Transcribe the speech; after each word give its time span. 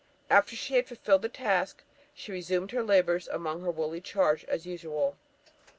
After 0.31 0.55
she 0.55 0.73
had 0.77 0.87
fulfilled 0.87 1.21
this 1.21 1.31
task, 1.33 1.83
she 2.15 2.31
resumed 2.31 2.71
her 2.71 2.81
labours 2.81 3.27
among 3.27 3.61
her 3.61 3.69
woolly 3.69 4.01
charge 4.01 4.43
as 4.45 4.65
usual." 4.65 5.15